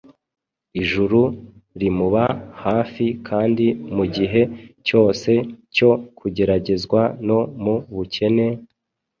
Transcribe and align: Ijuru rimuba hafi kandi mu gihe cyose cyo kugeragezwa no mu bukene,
Ijuru 0.81 1.19
rimuba 1.79 2.23
hafi 2.63 3.05
kandi 3.27 3.65
mu 3.95 4.05
gihe 4.15 4.41
cyose 4.87 5.31
cyo 5.75 5.91
kugeragezwa 6.17 7.01
no 7.27 7.39
mu 7.63 7.75
bukene, 7.95 8.45